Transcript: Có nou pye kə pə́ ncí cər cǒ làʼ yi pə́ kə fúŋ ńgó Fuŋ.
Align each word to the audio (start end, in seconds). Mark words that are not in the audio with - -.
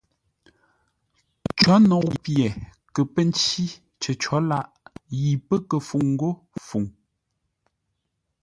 Có 1.63 1.75
nou 1.89 2.07
pye 2.23 2.47
kə 2.93 3.01
pə́ 3.13 3.25
ncí 3.29 3.65
cər 4.01 4.15
cǒ 4.21 4.37
làʼ 4.49 4.65
yi 5.19 5.31
pə́ 5.47 5.59
kə 5.69 5.77
fúŋ 5.87 6.01
ńgó 6.13 6.29
Fuŋ. 6.67 6.85